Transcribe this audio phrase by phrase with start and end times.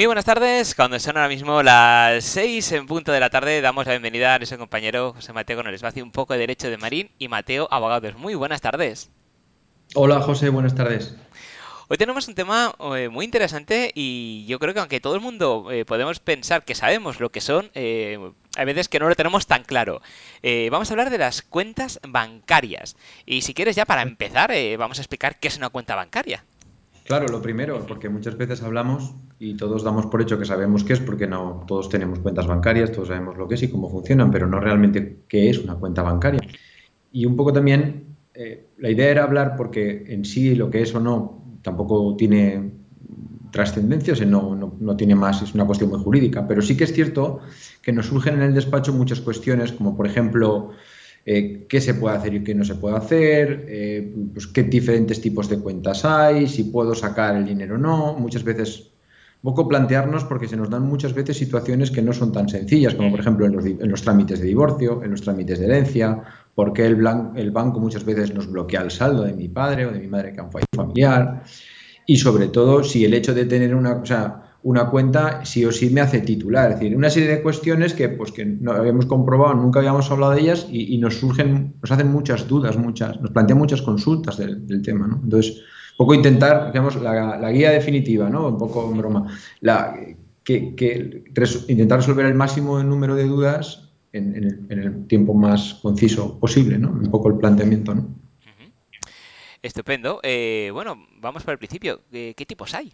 [0.00, 3.84] Muy buenas tardes, cuando son ahora mismo las 6 en punto de la tarde, damos
[3.84, 6.78] la bienvenida a nuestro compañero José Mateo con el espacio Un poco de Derecho de
[6.78, 8.16] Marín y Mateo Abogados.
[8.16, 9.10] Muy buenas tardes.
[9.94, 11.14] Hola José, buenas tardes.
[11.88, 15.68] Hoy tenemos un tema eh, muy interesante y yo creo que aunque todo el mundo
[15.70, 18.18] eh, podemos pensar que sabemos lo que son, eh,
[18.56, 20.00] hay veces que no lo tenemos tan claro.
[20.70, 22.96] vamos a hablar de las cuentas bancarias.
[23.26, 26.42] Y si quieres ya para empezar, vamos a explicar qué es una cuenta bancaria.
[27.10, 30.92] Claro, lo primero, porque muchas veces hablamos y todos damos por hecho que sabemos qué
[30.92, 34.30] es, porque no todos tenemos cuentas bancarias, todos sabemos lo que es y cómo funcionan,
[34.30, 36.40] pero no realmente qué es una cuenta bancaria.
[37.10, 38.14] Y un poco también
[38.78, 42.70] la idea era hablar porque en sí lo que es o no tampoco tiene
[43.50, 46.92] trascendencia, o no, no, tiene más, es una cuestión muy jurídica, pero sí que es
[46.92, 47.40] cierto
[47.82, 50.70] que nos surgen en el despacho muchas cuestiones, como por ejemplo,
[51.26, 55.20] eh, qué se puede hacer y qué no se puede hacer, eh, pues qué diferentes
[55.20, 58.90] tipos de cuentas hay, si puedo sacar el dinero o no, muchas veces
[59.42, 63.10] poco plantearnos porque se nos dan muchas veces situaciones que no son tan sencillas, como
[63.10, 66.22] por ejemplo en los, en los trámites de divorcio, en los trámites de herencia,
[66.54, 67.02] porque el,
[67.36, 70.32] el, banco muchas veces nos bloquea el saldo de mi padre o de mi madre
[70.32, 71.42] que han fallecido familiar.
[72.06, 74.04] Y sobre todo, si el hecho de tener una, o
[74.62, 76.72] una cuenta sí o sí me hace titular.
[76.72, 80.32] Es decir, una serie de cuestiones que, pues, que no habíamos comprobado, nunca habíamos hablado
[80.32, 84.82] de ellas y, nos surgen, nos hacen muchas dudas, muchas, nos plantean muchas consultas del,
[84.82, 85.06] tema.
[85.06, 85.20] ¿no?
[85.22, 88.48] Entonces, un poco intentar, digamos, la, guía definitiva, ¿no?
[88.48, 89.94] un poco en broma, la,
[90.44, 91.22] que,
[91.68, 96.90] intentar resolver el máximo número de dudas en, el, tiempo más conciso posible, ¿no?
[96.90, 98.08] Un poco el planteamiento, ¿no?
[99.62, 100.20] Estupendo.
[100.22, 102.00] Eh, bueno, vamos por el principio.
[102.10, 102.90] ¿Qué tipos hay?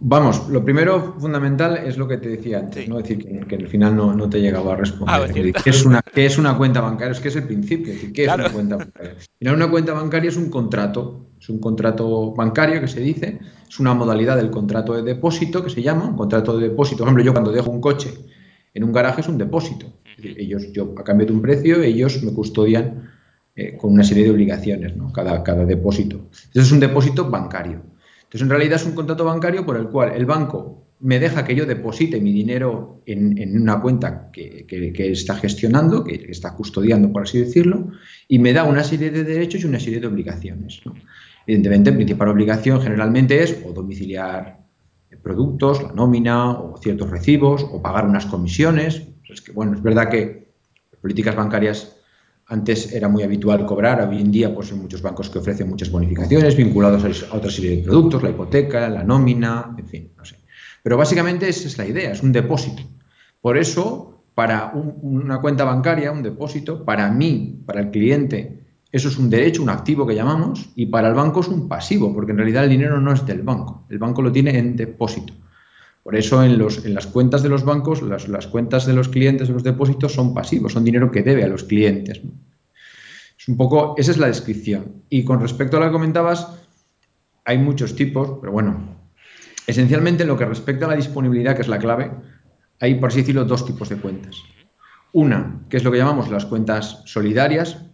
[0.00, 2.98] Vamos, lo primero fundamental es lo que te decía antes, ¿no?
[2.98, 5.14] Es decir, que, al final no, no, te llegaba a responder.
[5.14, 7.12] Ah, ¿Qué, es una, ¿Qué es una cuenta bancaria?
[7.12, 7.94] Es que es el principio.
[8.12, 9.14] ¿Qué es una cuenta bancaria?
[9.54, 13.94] una cuenta bancaria es un contrato, es un contrato bancario que se dice, es una
[13.94, 16.98] modalidad del contrato de depósito que se llama, un contrato de depósito.
[16.98, 18.12] Por ejemplo, yo cuando dejo un coche
[18.74, 19.86] en un garaje es un depósito.
[20.22, 23.10] Ellos, yo a cambio de un precio, ellos me custodian
[23.54, 25.12] eh, con una serie de obligaciones, ¿no?
[25.12, 26.16] cada, cada depósito.
[26.16, 27.80] Entonces es un depósito bancario.
[28.28, 31.54] Entonces en realidad es un contrato bancario por el cual el banco me deja que
[31.54, 34.66] yo deposite mi dinero en, una cuenta que,
[35.10, 37.88] está gestionando, que está custodiando, por así decirlo,
[38.28, 40.82] y me da una serie de derechos y una serie de obligaciones.
[41.46, 44.58] Evidentemente, la principal obligación generalmente es o domiciliar
[45.22, 49.04] productos, la nómina o ciertos recibos o pagar unas comisiones.
[49.26, 50.48] Es que, bueno, es verdad que
[51.00, 51.96] políticas bancarias
[52.48, 55.90] antes era muy habitual cobrar, hoy en día pues hay muchos bancos que ofrecen muchas
[55.90, 60.36] bonificaciones vinculados a otra serie de productos, la hipoteca, la nómina, en fin, no sé.
[60.82, 62.82] Pero básicamente esa es la idea, es un depósito.
[63.42, 68.60] Por eso, para una cuenta bancaria, un depósito, para mí, para el cliente,
[68.90, 72.14] eso es un derecho, un activo que llamamos, y para el banco es un pasivo,
[72.14, 75.34] porque en realidad el dinero no es del banco, el banco lo tiene en depósito.
[76.08, 76.58] Por eso en,
[76.94, 80.72] las cuentas de los bancos, las, cuentas de los clientes de los depósitos son pasivos,
[80.72, 82.22] son dinero que debe a los clientes.
[83.38, 85.02] Es un poco, esa es la descripción.
[85.10, 86.48] Y con respecto a lo que comentabas,
[87.44, 88.96] hay muchos tipos, pero bueno,
[89.66, 92.10] esencialmente en lo que respecta a la disponibilidad, que es la clave,
[92.80, 94.36] hay, por así decirlo, dos tipos de cuentas.
[95.12, 97.84] Una, que es lo que llamamos las cuentas solidarias,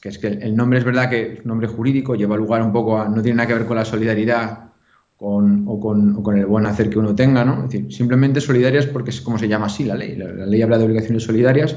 [0.00, 3.00] que es que el nombre es verdad que es nombre jurídico, lleva lugar un poco
[3.00, 4.73] a, no tiene nada que ver con la solidaridad
[5.16, 7.64] con, o, con, el buen hacer que uno tenga, ¿no?
[7.64, 10.16] Es decir, simplemente solidarias porque es como se llama así la ley.
[10.16, 11.76] La, ley habla de obligaciones solidarias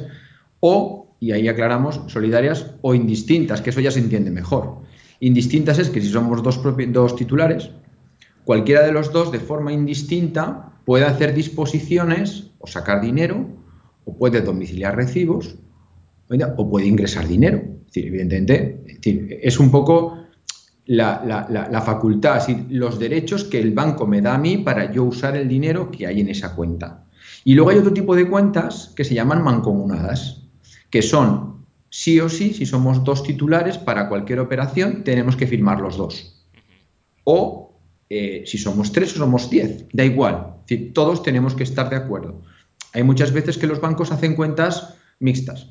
[0.60, 4.78] o, y ahí aclaramos, solidarias o indistintas, que eso ya se entiende mejor.
[5.20, 7.70] Indistintas es que si somos dos, dos titulares,
[8.44, 13.46] cualquiera de los dos de forma indistinta puede hacer disposiciones o sacar dinero
[14.06, 15.56] o puede domiciliar recibos
[16.58, 17.62] o puede ingresar dinero
[18.06, 20.18] evidentemente, es, un poco
[20.88, 25.48] la, facultad, los derechos que el banco me da a mí para yo usar el
[25.48, 27.04] dinero que hay en esa cuenta.
[27.44, 30.42] Y luego hay otro tipo de cuentas que se llaman mancomunadas,
[30.90, 35.80] que son sí o sí, si somos dos titulares, para cualquier operación tenemos que firmar
[35.80, 36.34] los dos.
[37.24, 37.74] O
[38.10, 40.56] eh, si somos tres o somos diez, da igual,
[40.94, 42.42] todos tenemos que estar de acuerdo.
[42.94, 45.68] Hay muchas veces que los bancos hacen cuentas mixtas.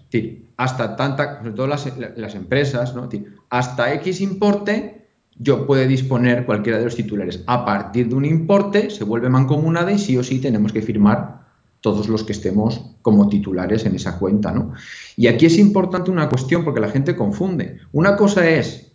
[0.57, 3.09] hasta tanta, sobre todo las, empresas, ¿no?
[3.51, 5.06] hasta X importe
[5.39, 7.43] yo puede disponer cualquiera de los titulares.
[7.47, 11.45] A partir de un importe se vuelve mancomunada y sí o sí tenemos que firmar
[11.81, 14.51] todos los que estemos como titulares en esa cuenta.
[14.53, 14.73] ¿no?
[15.17, 17.79] Y aquí es importante una cuestión porque la gente confunde.
[17.93, 18.93] Una cosa es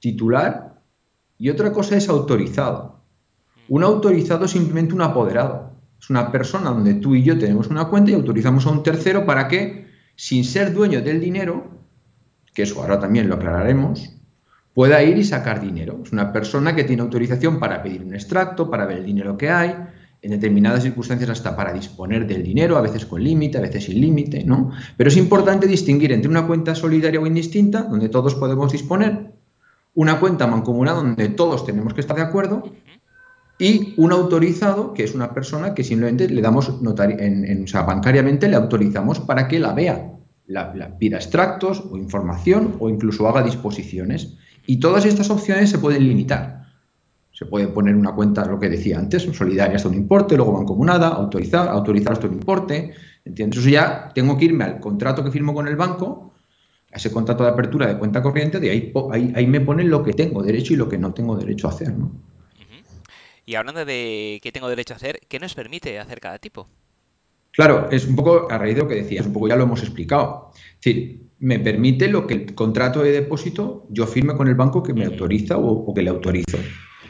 [0.00, 0.74] titular
[1.38, 2.96] y otra cosa es autorizado.
[3.68, 5.70] Un autorizado es simplemente un apoderado.
[6.00, 9.24] Es una persona donde tú y yo tenemos una cuenta y autorizamos a un tercero
[9.24, 9.86] para que
[10.16, 11.64] sin ser dueño del dinero,
[12.54, 14.15] que eso ahora también lo aclararemos,
[14.76, 16.00] pueda ir y sacar dinero.
[16.04, 19.48] Es una persona que tiene autorización para pedir un extracto, para ver el dinero que
[19.48, 19.74] hay,
[20.20, 23.98] en determinadas circunstancias hasta para disponer del dinero, a veces con límite, a veces sin
[23.98, 24.72] límite, ¿no?
[24.98, 29.32] Pero es importante distinguir entre una cuenta solidaria o indistinta, donde todos podemos disponer,
[29.94, 32.70] una cuenta mancomunada donde todos tenemos que estar de acuerdo,
[33.58, 38.46] y un autorizado, que es una persona que simplemente le damos en, o sea, bancariamente
[38.46, 40.12] le autorizamos para que la vea,
[40.46, 44.36] la, pida extractos o información o incluso haga disposiciones.
[44.66, 46.66] Y todas estas opciones se pueden limitar.
[47.32, 51.08] Se puede poner una cuenta, lo que decía antes, solidaria hasta un importe, luego mancomunada,
[51.08, 52.94] autorizar, autorizar hasta un importe.
[53.24, 53.60] ¿Entiendes?
[53.60, 56.32] Eso ya tengo que irme al contrato que firmo con el banco,
[56.92, 60.02] a ese contrato de apertura de cuenta corriente, de ahí, ahí, ahí me ponen lo
[60.02, 61.92] que tengo derecho y lo que no tengo derecho a hacer.
[61.92, 62.10] ¿no?
[63.44, 66.66] Y hablando de qué tengo derecho a hacer, ¿qué nos permite hacer cada tipo?
[67.52, 69.82] Claro, es un poco a raíz de lo que decías, un poco ya lo hemos
[69.82, 70.50] explicado.
[70.54, 74.82] Es decir, me permite lo que el contrato de depósito yo firme con el banco
[74.82, 76.56] que me autoriza o, que le autorizo.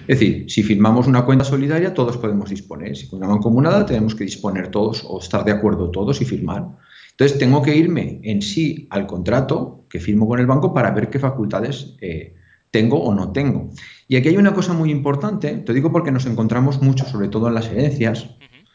[0.08, 2.96] Es decir, si firmamos una cuenta solidaria, todos podemos disponer.
[2.96, 6.66] Si con una mancomunada, tenemos que disponer todos o estar de acuerdo todos y firmar.
[7.10, 11.08] Entonces, tengo que irme en sí al contrato que firmo con el banco para ver
[11.08, 12.34] qué facultades eh,
[12.70, 13.70] tengo o no tengo.
[14.06, 17.48] Y aquí hay una cosa muy importante, te digo porque nos encontramos mucho, sobre todo
[17.48, 18.28] en las herencias,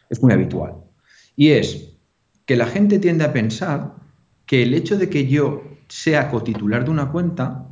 [0.10, 0.74] es muy habitual,
[1.36, 1.94] y es
[2.46, 4.01] que la gente tiende a pensar
[4.52, 7.68] que el hecho de que yo sea cotitular de una cuenta,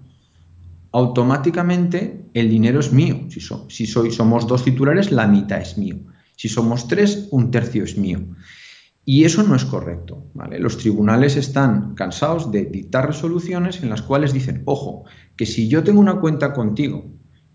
[0.93, 3.25] automáticamente el dinero es mío.
[3.27, 5.97] Si, si soy, somos dos titulares, la mitad es mío.
[6.37, 8.21] Si somos tres, un tercio es mío.
[9.03, 10.23] Y eso no es correcto.
[10.33, 10.57] ¿vale?
[10.57, 15.03] Los tribunales están cansados de dictar resoluciones en las cuales dicen, ojo,
[15.35, 17.07] que si yo tengo una cuenta contigo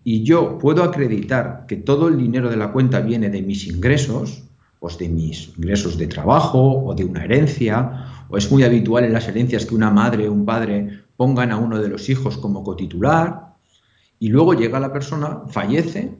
[0.05, 4.43] y yo puedo acreditar que todo el dinero de la cuenta viene de mis ingresos,
[4.81, 9.29] pues de mis ingresos de trabajo o de una herencia, es muy habitual en las
[9.29, 13.55] herencias que una madre o un padre pongan a uno de los hijos como cotitular,
[14.19, 16.13] y luego llega la persona, fallece,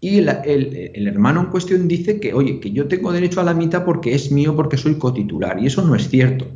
[0.00, 3.54] y el, el, hermano en cuestión dice que, oye, que yo tengo derecho a la
[3.54, 6.46] mitad porque es mío, porque soy cotitular, y eso no es cierto.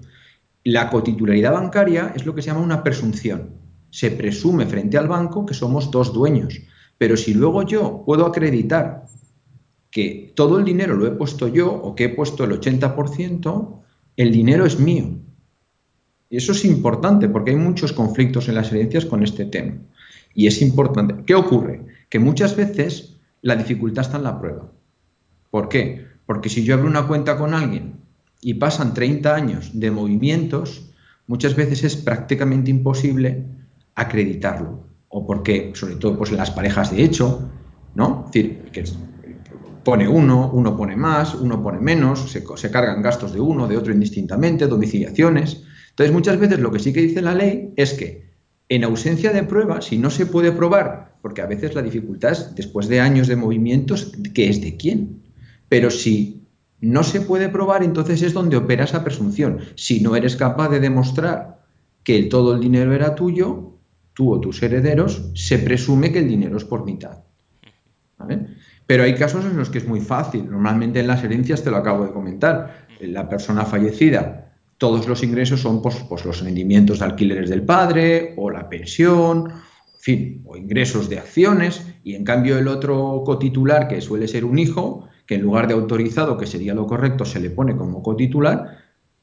[0.64, 3.50] La cotitularidad bancaria es lo que se llama una presunción.
[3.90, 6.60] Se presume frente al banco que somos dos dueños.
[6.98, 9.04] Pero si luego yo puedo acreditar
[9.92, 13.80] que todo el dinero lo he puesto yo o que he puesto el 80%,
[14.16, 15.10] el dinero es mío.
[16.30, 19.74] Y eso es importante porque hay muchos conflictos en las herencias con este tema.
[20.34, 21.14] Y es importante.
[21.24, 21.80] ¿Qué ocurre?
[22.08, 24.66] Que muchas veces la dificultad está en la prueba.
[25.50, 26.06] ¿Por qué?
[26.26, 27.94] Porque si yo abro una cuenta con alguien
[28.40, 30.90] y pasan 30 años de movimientos,
[31.26, 33.44] muchas veces es prácticamente imposible
[33.94, 37.48] acreditarlo o porque, sobre todo pues, las parejas de hecho,
[37.94, 38.24] ¿no?
[38.26, 38.84] Es decir, que
[39.86, 43.92] pone uno, uno pone más, uno pone menos, se, cargan gastos de uno, de otro
[43.92, 45.62] indistintamente, domiciliaciones.
[45.90, 48.24] Entonces, muchas veces lo que sí que dice la ley es que
[48.68, 52.52] en ausencia de prueba, si no se puede probar, porque a veces la dificultad es
[52.56, 55.22] después de años de movimientos, ¿qué es de quién?
[55.68, 56.42] Pero si
[56.80, 59.60] no se puede probar, entonces es donde opera esa presunción.
[59.76, 61.60] Si no eres capaz de demostrar
[62.02, 63.70] que todo el dinero era tuyo,
[64.14, 67.18] tú o tus herederos, se presume que el dinero es por mitad.
[68.86, 70.48] Pero hay casos en los que es muy fácil.
[70.48, 74.46] Normalmente en las herencias, te lo acabo de comentar, la persona fallecida,
[74.78, 79.48] todos los ingresos son pues, pues, los rendimientos de alquileres del padre o la pensión,
[79.48, 84.44] en fin, o ingresos de acciones, y en cambio el otro cotitular, que suele ser
[84.44, 88.02] un hijo, que en lugar de autorizado, que sería lo correcto, se le pone como
[88.02, 88.78] cotitular,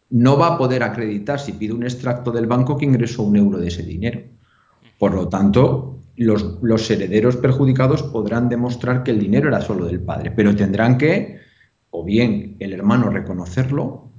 [0.09, 3.57] no va a poder acreditar si pide un extracto del banco que ingresó un euro
[3.57, 4.21] de ese dinero.
[4.99, 10.31] Por lo tanto, los, herederos perjudicados podrán demostrar que el dinero era solo del padre,
[10.31, 11.39] pero tendrán que,
[11.89, 14.09] o bien el hermano reconocerlo,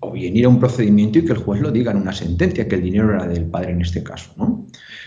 [0.00, 2.68] o bien ir a un procedimiento y que el juez lo diga en una sentencia,
[2.68, 4.30] que el dinero era del padre en este caso.
[4.36, 4.66] ¿no?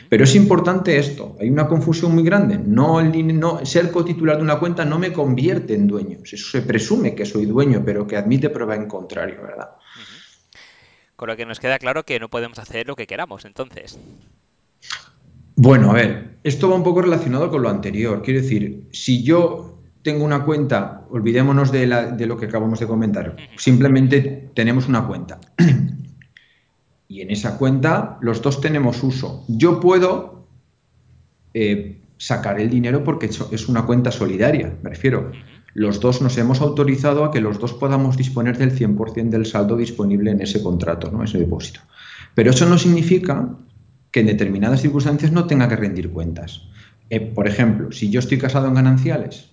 [0.10, 2.58] Pero es importante esto, hay una confusión muy grande.
[2.58, 6.18] No, el, no ser cotitular de una cuenta no me convierte en dueño.
[6.26, 9.70] Se presume que soy dueño, pero que admite prueba en contrario, ¿verdad?
[11.16, 14.00] Con lo que nos queda claro que no podemos hacer lo que queramos, entonces.
[15.62, 18.22] Bueno, a ver, esto va un poco relacionado con lo anterior.
[18.24, 24.52] Quiero decir, si yo tengo una cuenta, olvidémonos de, lo que acabamos de comentar, simplemente
[24.54, 25.38] tenemos una cuenta.
[27.10, 29.44] Y en esa cuenta los dos tenemos uso.
[29.50, 30.46] Yo puedo
[31.54, 35.32] eh, sacar el dinero porque es una cuenta solidaria, me refiero.
[35.74, 39.76] Los dos nos hemos autorizado a que los dos podamos disponer del 100% del saldo
[39.76, 41.22] disponible en ese contrato, ¿no?
[41.22, 41.82] ese depósito.
[42.34, 43.50] Pero eso no significa
[44.12, 46.64] que en determinadas circunstancias no tenga que rendir cuentas.
[47.10, 49.50] Eh, por ejemplo, si yo estoy casado en gananciales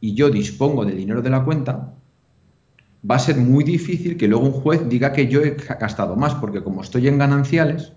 [0.00, 1.92] y yo dispongo del dinero de la cuenta,
[3.08, 6.34] va a ser muy difícil que luego un juez diga que yo he gastado más,
[6.34, 7.92] porque como estoy en gananciales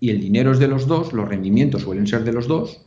[0.00, 2.80] y el dinero es de los dos, los rendimientos suelen ser de los dos,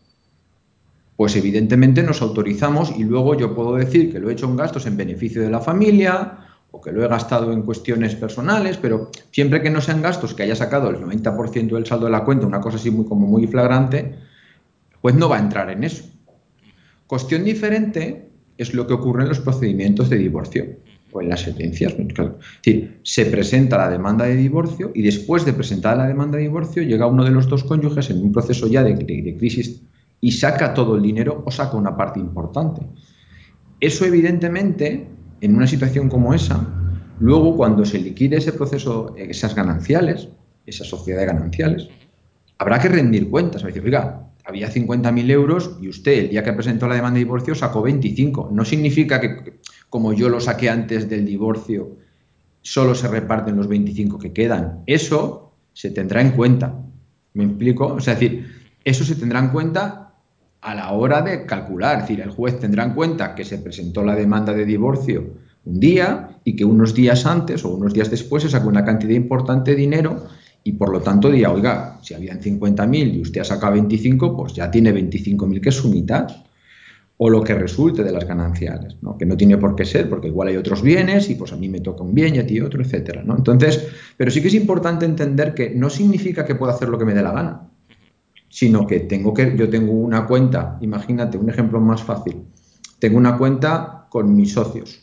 [1.16, 4.86] pues evidentemente nos autorizamos y luego yo puedo decir que lo he hecho en gastos
[4.88, 6.40] en beneficio de la familia
[6.84, 10.56] que lo he gastado en cuestiones personales, pero siempre que no sean gastos que haya
[10.56, 14.16] sacado el 90% del saldo de la cuenta, una cosa así muy, como muy flagrante,
[15.02, 16.04] pues no va a entrar en eso.
[17.08, 20.66] Cuestión diferente es lo que ocurre en los procedimientos de divorcio
[21.12, 21.94] o en las sentencias.
[21.94, 26.44] Es decir, se presenta la demanda de divorcio y después de presentar la demanda de
[26.44, 29.82] divorcio llega uno de los dos cónyuges en un proceso ya de, de crisis
[30.22, 32.82] y saca todo el dinero o saca una parte importante.
[33.80, 35.06] Eso evidentemente,
[35.44, 36.66] en una situación como esa,
[37.20, 40.30] luego cuando se liquide ese proceso, esas gananciales,
[40.66, 41.90] esa sociedad de gananciales,
[42.58, 43.62] habrá que rendir cuentas.
[43.62, 47.56] Decir, oiga, había 50.000 euros y usted el día que presentó la demanda de divorcio
[47.56, 48.52] sacó 25.
[48.54, 49.60] No significa que,
[49.90, 51.92] como yo lo saqué antes del divorcio,
[52.62, 54.84] solo se reparten los 25 que quedan.
[54.86, 56.74] Eso se tendrá en cuenta.
[57.34, 57.88] ¿Me explico?
[57.88, 58.48] O sea, es decir,
[58.86, 60.13] eso se tendrá en cuenta
[60.64, 61.98] a la hora de calcular.
[61.98, 65.26] Es decir, el juez tendrá en cuenta que se presentó la demanda de divorcio
[65.66, 69.14] un día y que unos días antes o unos días después se sacó una cantidad
[69.14, 70.28] importante de dinero
[70.64, 74.54] y por lo tanto diría, oiga, si habían 50.000 y usted ha sacado 25, pues
[74.54, 76.28] ya tiene 25.000 que es su mitad.
[77.18, 79.18] O lo que resulte de las gananciales, ¿no?
[79.18, 81.70] que no tiene por qué ser, porque igual hay otros bienes y pues a mí
[81.70, 83.22] me toca un bien y a ti otro, etcétera.
[83.24, 83.38] ¿no?
[83.38, 87.06] Entonces, pero sí que es importante entender que no significa que pueda hacer lo que
[87.06, 87.62] me dé la gana
[88.54, 92.44] sino que tengo que, yo tengo una cuenta, imagínate un ejemplo más fácil,
[93.00, 95.02] tengo una cuenta con mis socios.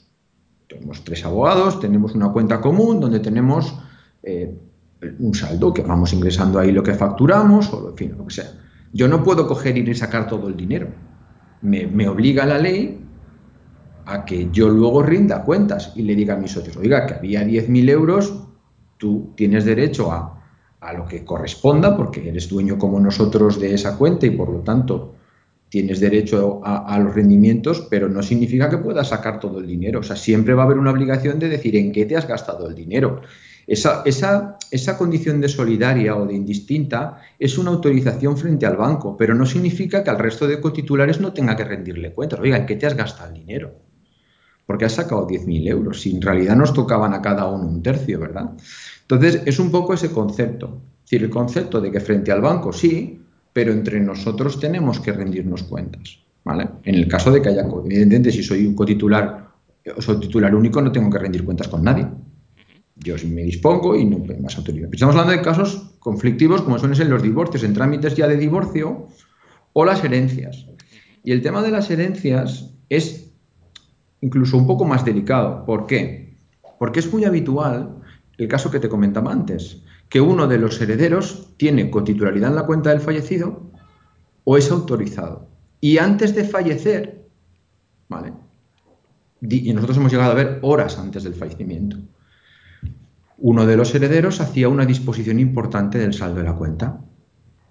[0.68, 3.74] Tenemos tres abogados, tenemos una cuenta común donde tenemos
[4.22, 4.56] eh,
[5.18, 8.52] un saldo que vamos ingresando ahí lo que facturamos o en fin, lo que sea.
[8.92, 10.86] Yo no puedo coger y sacar todo el dinero.
[11.62, 13.00] Me, me obliga la ley
[14.06, 17.44] a que yo luego rinda cuentas y le diga a mis socios, oiga, que había
[17.44, 18.32] 10.000 euros,
[18.96, 20.39] tú tienes derecho a
[20.80, 24.60] a lo que corresponda, porque eres dueño como nosotros de esa cuenta y por lo
[24.60, 25.14] tanto
[25.68, 30.00] tienes derecho a, los rendimientos, pero no significa que puedas sacar todo el dinero.
[30.00, 32.68] O sea, siempre va a haber una obligación de decir en qué te has gastado
[32.68, 33.20] el dinero.
[33.68, 39.16] Esa, esa, esa condición de solidaria o de indistinta es una autorización frente al banco,
[39.16, 42.40] pero no significa que al resto de cotitulares no tenga que rendirle cuentas.
[42.40, 43.72] Oiga, ¿en qué te has gastado el dinero?
[44.66, 46.00] Porque has sacado 10.000 euros.
[46.00, 48.50] Si en realidad nos tocaban a cada uno un tercio, ¿verdad?
[49.10, 50.80] Entonces, es un poco ese concepto.
[51.04, 53.20] Es decir, el concepto de que frente al banco sí,
[53.52, 56.18] pero entre nosotros tenemos que rendirnos cuentas.
[56.44, 56.68] ¿vale?
[56.84, 59.48] En el caso de que haya, evidentemente, si soy un cotitular
[59.96, 62.06] o soy titular único, no tengo que rendir cuentas con nadie.
[62.96, 64.88] Yo me dispongo y no más autoridad.
[64.92, 69.08] Estamos hablando de casos conflictivos como suelen ser los divorcios, en trámites ya de divorcio
[69.72, 70.66] o las herencias.
[71.24, 73.26] Y el tema de las herencias es
[74.20, 75.64] incluso un poco más delicado.
[75.64, 76.34] ¿Por qué?
[76.78, 77.96] Porque es muy habitual
[78.40, 79.78] el caso que te comentaba antes,
[80.08, 83.60] que uno de los herederos tiene cotitularidad en la cuenta del fallecido
[84.44, 85.46] o es autorizado.
[85.80, 87.20] Y antes de fallecer,
[88.08, 88.32] ¿vale?
[89.42, 91.96] Y nosotros hemos llegado a ver horas antes del fallecimiento.
[93.38, 96.98] Uno de los herederos hacía una disposición importante del saldo de la cuenta.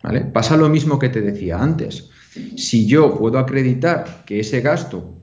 [0.04, 0.22] ¿vale?
[0.22, 2.10] Pasa lo mismo que te decía antes.
[2.56, 5.19] Si yo puedo acreditar que ese gasto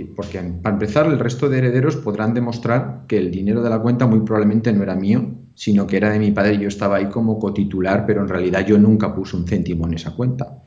[0.00, 4.06] porque para empezar, el resto de herederos podrán demostrar que el dinero de la cuenta
[4.06, 7.06] muy probablemente no era mío, sino que era de mi padre y yo estaba ahí
[7.06, 10.62] como cotitular, pero en realidad yo nunca puse un céntimo en esa cuenta.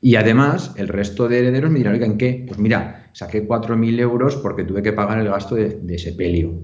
[0.00, 2.44] Y además, el resto de herederos me dirán, oigan, ¿qué?
[2.46, 6.54] Pues mira, saqué 4.000 euros porque tuve que pagar el gasto de, ese pelio,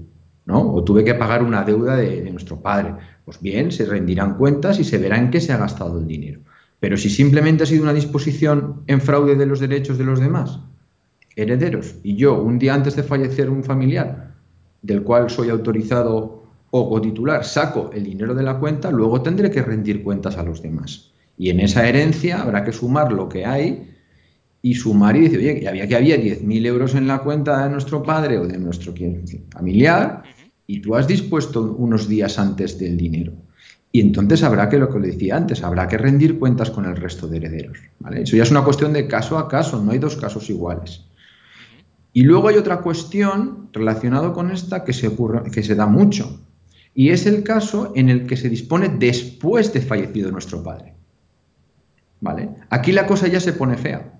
[0.45, 0.73] ¿no?
[0.73, 2.93] O tuve que pagar una deuda de, de nuestro padre.
[3.25, 6.41] Pues bien, se rendirán cuentas y se verá en qué se ha gastado el dinero.
[6.79, 10.59] Pero si simplemente ha sido una disposición en fraude de los derechos de los demás,
[11.35, 14.33] herederos y yo, un día antes de fallecer un familiar
[14.81, 16.43] del cual soy autorizado
[16.75, 20.61] o titular, saco el dinero de la cuenta, luego tendré que rendir cuentas a los
[20.61, 21.11] demás.
[21.37, 23.91] Y en esa herencia habrá que sumar lo que hay
[24.61, 27.69] y sumar y decir, oye, que había que había 10.000 euros en la cuenta de
[27.69, 28.93] nuestro padre o de nuestro
[29.51, 30.23] familiar
[30.65, 33.33] y tú has dispuesto unos días antes del dinero.
[33.91, 36.95] Y entonces habrá que, lo que le decía antes, habrá que rendir cuentas con el
[36.95, 37.77] resto de herederos.
[38.15, 41.01] Eso ya es una cuestión de caso a caso, no hay dos casos iguales.
[42.13, 46.39] Y luego hay otra cuestión relacionada con esta que se, ocurre, que se da mucho,
[46.93, 50.93] y es el caso en el que se dispone después de fallecido nuestro padre.
[52.21, 52.49] ¿Vale?
[52.69, 54.13] Aquí la cosa ya se pone fea,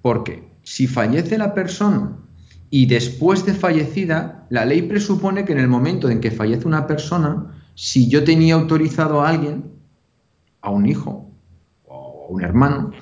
[0.00, 2.16] porque si fallece la persona
[2.70, 6.86] y después de fallecida, la ley presupone que en el momento en que fallece una
[6.86, 9.64] persona, si yo tenía autorizado a alguien,
[10.62, 11.30] a un hijo
[11.86, 12.92] o un hermano,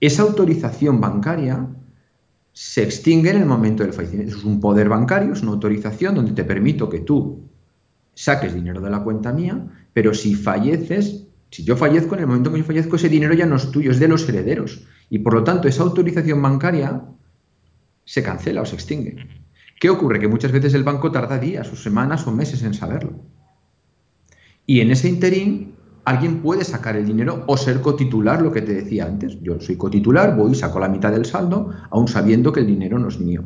[0.00, 1.66] esa autorización bancaria
[2.54, 4.36] se extingue en el momento del fallecimiento.
[4.36, 7.42] Es un poder bancario, es una autorización donde te permito que tú
[8.14, 9.60] saques dinero de la cuenta mía,
[9.92, 13.46] pero si falleces, Si yo fallezco, en el momento que yo fallezco, ese dinero ya
[13.46, 14.82] no es tuyo, es de los herederos.
[15.08, 17.00] Y por lo tanto, esa autorización bancaria
[18.04, 19.24] se cancela o se extingue.
[19.78, 20.18] ¿Qué ocurre?
[20.18, 23.12] Que muchas veces el banco tarda días o semanas o meses en saberlo.
[24.66, 25.73] Y en ese interín,
[26.04, 29.40] alguien puede sacar el dinero o ser cotitular, lo que te decía antes.
[29.40, 32.98] Yo soy cotitular, voy y saco la mitad del saldo, aún sabiendo que el dinero
[32.98, 33.42] no es mío.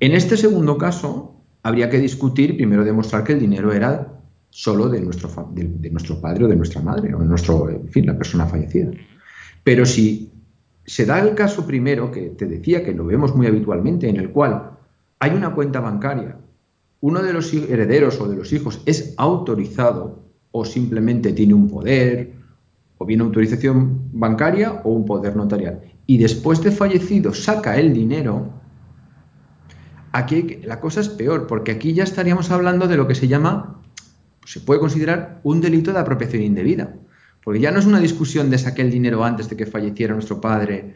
[0.00, 4.06] En este segundo caso, habría que discutir, primero demostrar que el dinero era
[4.50, 8.06] solo de nuestro, de, nuestro padre o de nuestra madre, o de nuestro, en fin,
[8.06, 8.90] la persona fallecida.
[9.64, 10.30] Pero si
[10.86, 14.30] se da el caso primero, que te decía que lo vemos muy habitualmente, en el
[14.30, 14.70] cual
[15.18, 16.36] hay una cuenta bancaria,
[17.00, 22.32] uno de los herederos o de los hijos es autorizado o simplemente tiene un poder,
[22.98, 28.50] o bien autorización bancaria o un poder notarial, y después de fallecido saca el dinero,
[30.12, 33.78] aquí la cosa es peor, porque aquí ya estaríamos hablando de lo que se llama
[34.48, 36.94] se puede considerar un delito de apropiación indebida.
[37.44, 40.40] Porque ya no es una discusión de saqué el dinero antes de que falleciera nuestro
[40.40, 40.94] padre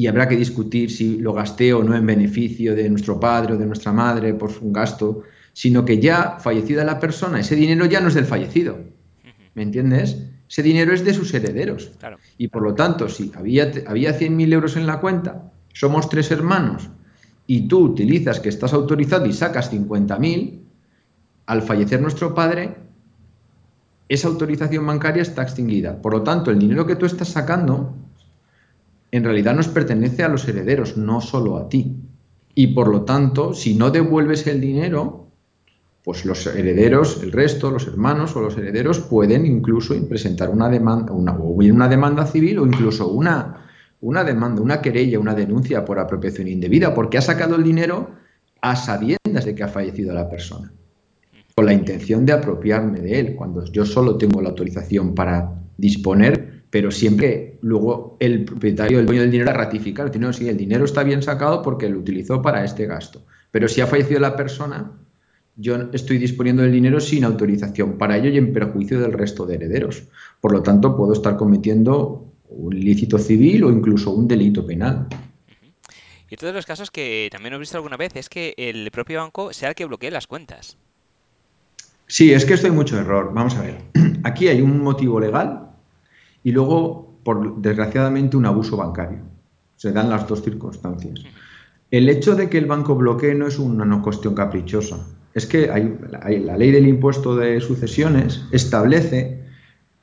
[0.00, 3.58] y habrá que discutir si lo gasté o no en beneficio de nuestro padre o
[3.58, 8.00] de nuestra madre por un gasto, sino que ya fallecida la persona, ese dinero ya
[8.00, 8.78] no es del fallecido.
[9.54, 10.16] ¿Me entiendes?
[10.48, 11.90] Ese dinero es de sus herederos.
[12.38, 15.42] Y por lo tanto, si había, había 100.000 euros en la cuenta,
[15.74, 16.88] somos tres hermanos,
[17.46, 20.60] y tú utilizas que estás autorizado y sacas 50.000,
[21.44, 22.74] al fallecer nuestro padre,
[24.08, 26.00] esa autorización bancaria está extinguida.
[26.00, 27.92] Por lo tanto, el dinero que tú estás sacando
[29.12, 31.96] en realidad nos pertenece a los herederos, no solo a ti.
[32.54, 35.26] Y por lo tanto, si no devuelves el dinero,
[36.04, 41.12] pues los herederos, el resto, los hermanos o los herederos pueden incluso presentar una demanda,
[41.12, 43.66] una, o una demanda civil o incluso una,
[44.00, 48.10] una demanda, una querella, una denuncia por apropiación indebida, porque ha sacado el dinero
[48.60, 50.72] a sabiendas de que ha fallecido la persona
[51.60, 56.49] con la intención de apropiarme de él, cuando yo solo tengo la autorización para disponer,
[56.70, 60.84] pero siempre luego el propietario, el dueño del dinero, ratifica, el dinero, sí, el dinero
[60.84, 63.22] está bien sacado porque lo utilizó para este gasto.
[63.50, 64.92] Pero si ha fallecido la persona,
[65.56, 69.56] yo estoy disponiendo del dinero sin autorización para ello y en perjuicio del resto de
[69.56, 70.04] herederos.
[70.40, 75.08] Por lo tanto, puedo estar cometiendo un ilícito civil o incluso un delito penal.
[76.28, 79.18] Y otro de los casos que también he visto alguna vez es que el propio
[79.18, 80.76] banco sea el que bloquee las cuentas.
[82.06, 83.32] Sí, es que esto hay mucho error.
[83.34, 83.78] Vamos a ver.
[84.22, 85.69] Aquí hay un motivo legal
[86.44, 89.18] y luego, por desgraciadamente, un abuso bancario.
[89.76, 91.20] Se dan las dos circunstancias.
[91.90, 95.06] El hecho de que el banco bloquee no es una cuestión caprichosa.
[95.34, 95.96] Es que hay,
[96.40, 99.40] la ley del impuesto de sucesiones establece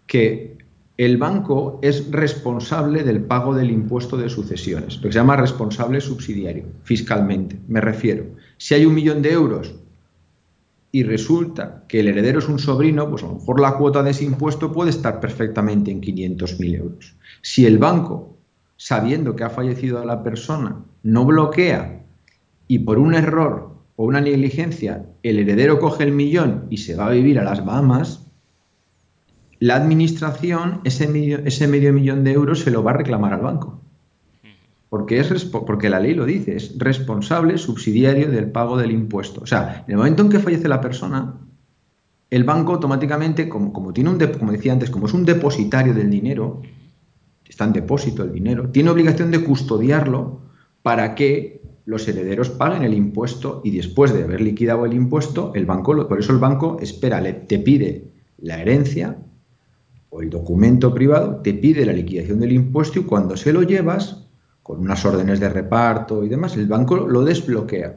[0.06, 0.58] que
[0.98, 6.02] el banco es responsable del pago del impuesto de sucesiones, lo que se llama responsable
[6.02, 7.58] subsidiario, fiscalmente.
[7.68, 8.26] Me refiero,
[8.58, 9.76] si hay un millón de euros
[10.92, 14.12] y resulta que el heredero es un sobrino, pues a lo mejor la cuota de
[14.12, 17.14] ese impuesto puede estar perfectamente en 500.000 euros.
[17.42, 18.36] Si el banco,
[18.78, 22.02] sabiendo que ha fallecido la persona, no bloquea
[22.68, 27.08] y por un error o una negligencia el heredero coge el millón y se va
[27.08, 28.22] a vivir a las Bahamas,
[29.60, 33.80] la administración ese ese medio millón de euros se lo va a reclamar al banco
[34.90, 39.42] porque, es, porque la ley lo dice, es responsable subsidiario del pago del impuesto.
[39.42, 41.36] O sea, en el momento en que fallece la persona,
[42.30, 46.10] el banco automáticamente, como, como tiene un como decía antes, como es un depositario del
[46.10, 46.62] dinero,
[47.48, 50.40] está en depósito el dinero, tiene obligación de custodiarlo
[50.84, 55.66] para que los herederos paguen el impuesto y después de haber liquidado el impuesto, el
[55.66, 58.04] banco, por eso el banco espera, le, te pide
[58.40, 59.18] la herencia
[60.10, 64.27] o el documento privado, te pide la liquidación del impuesto y cuando se lo llevas,
[64.68, 67.96] con unas órdenes de reparto y demás, el banco lo desbloquea.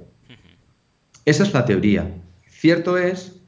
[1.25, 2.15] Esa es la teoría.
[2.49, 3.41] Cierto es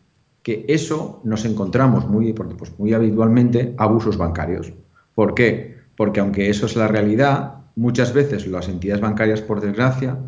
[0.42, 4.72] que eso nos encontramos muy, pues muy habitualmente abusos bancarios.
[5.14, 5.76] ¿Por qué?
[5.96, 10.18] Porque aunque eso es la realidad, muchas veces las entidades bancarias, por desgracia,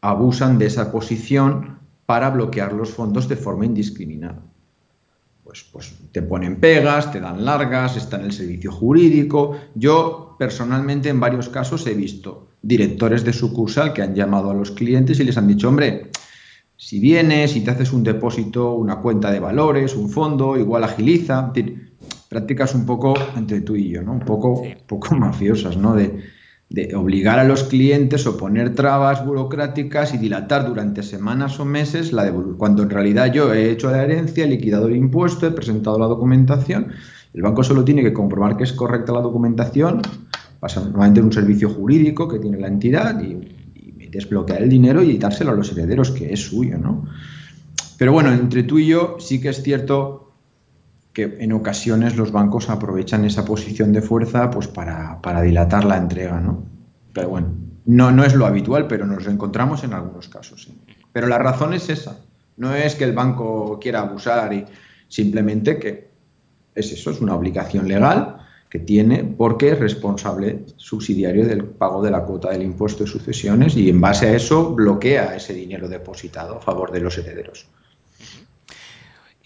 [0.00, 4.40] abusan de esa posición para bloquear los fondos de forma indiscriminada.
[5.46, 9.56] Pues, pues te ponen pegas, te dan largas, está en el servicio jurídico.
[9.76, 14.72] Yo personalmente en varios casos he visto directores de sucursal que han llamado a los
[14.72, 16.10] clientes y les han dicho, hombre,
[16.76, 21.52] si vienes y te haces un depósito, una cuenta de valores, un fondo, igual agiliza,
[22.28, 24.14] prácticas un poco entre tú y yo, ¿no?
[24.14, 25.94] Un poco, poco mafiosas, ¿no?
[25.94, 26.24] De,
[26.94, 32.30] obligar a los clientes o poner trabas burocráticas y dilatar durante semanas o meses la
[32.58, 36.06] cuando en realidad yo he hecho la herencia, he liquidado el impuesto, he presentado la
[36.06, 36.88] documentación.
[37.32, 40.02] El banco solo tiene que comprobar que es correcta la documentación,
[40.58, 43.54] pasa normalmente en un servicio jurídico que tiene la entidad y,
[44.08, 47.04] desbloquear el dinero y dárselo a los herederos, que es suyo, ¿no?
[47.98, 50.25] Pero bueno, entre tú y yo sí que es cierto
[51.16, 55.96] que en ocasiones los bancos aprovechan esa posición de fuerza pues para, para dilatar la
[55.96, 56.62] entrega, ¿no?
[57.14, 57.48] Pero bueno,
[57.86, 60.68] no, no es lo habitual, pero nos lo encontramos en algunos casos.
[61.14, 62.18] Pero la razón es esa.
[62.58, 64.66] No es que el banco quiera abusar y
[65.08, 66.06] simplemente que
[66.74, 68.36] es eso, es una obligación legal
[68.68, 73.74] que tiene porque es responsable subsidiario del pago de la cuota del impuesto de sucesiones
[73.74, 77.66] y en base a eso bloquea ese dinero depositado a favor de los herederos.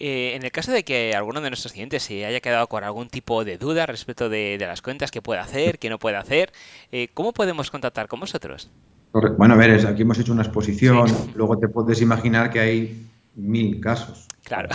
[0.00, 3.10] Eh, en el caso de que alguno de nuestros clientes se haya quedado con algún
[3.10, 6.52] tipo de duda respecto de, las cuentas que puede hacer, que no puede hacer,
[6.90, 8.70] eh, ¿cómo podemos contactar con vosotros?
[9.12, 13.78] Bueno, a ver, aquí hemos hecho una exposición, luego te puedes imaginar que hay mil
[13.80, 14.70] casos claro.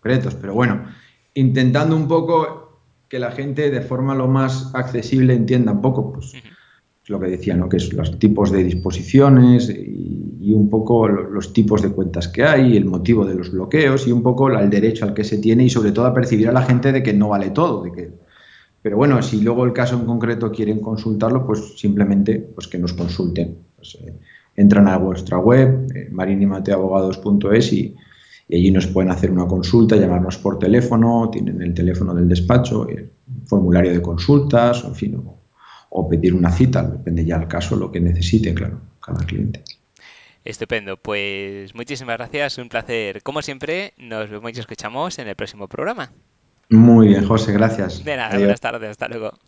[0.00, 0.86] concretos, pero bueno,
[1.34, 6.32] intentando un poco que la gente de forma lo más accesible entienda un poco, pues
[7.08, 7.68] lo que decía, ¿no?
[7.68, 9.97] que es los tipos de disposiciones y,
[10.54, 14.22] un poco los tipos de cuentas que hay, el motivo de los bloqueos y un
[14.22, 16.92] poco el derecho al que se tiene y sobre todo a percibir a la gente
[16.92, 18.10] de que no vale todo, de que
[18.82, 22.92] pero bueno, si luego el caso en concreto quieren consultarlo, pues simplemente pues que nos
[22.92, 23.56] consulten.
[23.76, 24.14] Pues, eh,
[24.56, 27.94] entran a vuestra web, eh, marinimateabogados.es y,
[28.48, 32.88] y allí nos pueden hacer una consulta, llamarnos por teléfono, tienen el teléfono del despacho,
[32.88, 33.10] el
[33.44, 35.22] formulario de consultas, en fin,
[35.90, 39.62] o pedir una cita, depende ya del caso, lo que necesite, claro, cada cliente.
[40.44, 43.22] Estupendo, pues muchísimas gracias, un placer.
[43.22, 46.10] Como siempre, nos vemos y escuchamos en el próximo programa.
[46.70, 48.04] Muy bien, José, gracias.
[48.04, 49.38] De nada, buenas tardes, hasta luego.